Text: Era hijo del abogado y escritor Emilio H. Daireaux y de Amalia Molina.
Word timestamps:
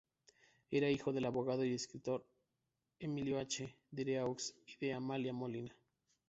Era 0.71 0.89
hijo 0.89 1.13
del 1.13 1.25
abogado 1.25 1.63
y 1.63 1.75
escritor 1.75 2.25
Emilio 2.97 3.37
H. 3.37 3.77
Daireaux 3.91 4.55
y 4.65 4.77
de 4.83 4.93
Amalia 4.95 5.31
Molina. 5.31 5.75